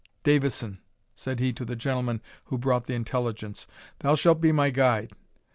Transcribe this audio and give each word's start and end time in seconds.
Davidson," 0.23 0.79
said 1.13 1.39
he 1.39 1.53
to 1.53 1.63
the 1.63 1.75
gentleman 1.75 2.23
who 2.45 2.57
brought 2.57 2.87
the 2.87 2.95
intelligence, 2.95 3.67
"thou 3.99 4.15
shalt 4.15 4.41
be 4.41 4.51
my 4.51 4.71
guide. 4.71 5.11